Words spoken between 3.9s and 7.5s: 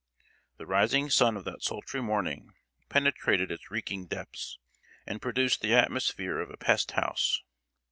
depths, and produced the atmosphere of a pest house.